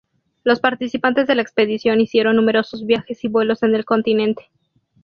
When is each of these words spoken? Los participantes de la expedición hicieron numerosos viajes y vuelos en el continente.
Los 0.43 0.59
participantes 0.59 1.27
de 1.27 1.35
la 1.35 1.43
expedición 1.43 2.01
hicieron 2.01 2.35
numerosos 2.35 2.87
viajes 2.87 3.23
y 3.23 3.27
vuelos 3.27 3.61
en 3.61 3.75
el 3.75 3.85
continente. 3.85 4.49